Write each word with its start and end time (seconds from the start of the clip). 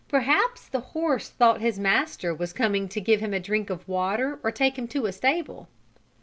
Perhaps 0.07 0.67
the 0.67 0.79
horse 0.79 1.29
thought 1.29 1.61
his 1.61 1.77
master 1.77 2.33
was 2.33 2.53
coming 2.53 2.89
to 2.89 2.99
give 2.99 3.19
him 3.19 3.35
a 3.35 3.39
drink 3.39 3.69
of 3.69 3.87
water 3.87 4.39
or 4.41 4.49
take 4.51 4.75
him 4.75 4.87
to 4.87 5.05
a 5.05 5.11
stable. 5.11 5.67